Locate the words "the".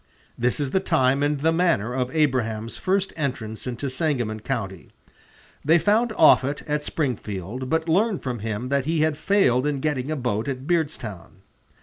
0.71-0.79, 1.41-1.51